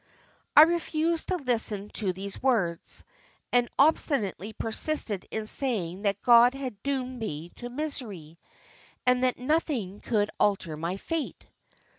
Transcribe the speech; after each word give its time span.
"I 0.57 0.63
refused 0.63 1.27
to 1.27 1.35
listen 1.35 1.89
to 1.89 2.11
these 2.11 2.41
words, 2.41 3.03
and 3.51 3.69
obstinately 3.77 4.51
persisted 4.51 5.27
in 5.29 5.45
saying 5.45 6.01
that 6.01 6.23
God 6.23 6.55
had 6.55 6.81
doomed 6.81 7.19
me 7.19 7.49
to 7.57 7.69
misery, 7.69 8.39
and 9.05 9.23
that 9.23 9.37
nothing 9.37 9.99
could 9.99 10.31
alter 10.39 10.75
my 10.75 10.97
fate. 10.97 11.45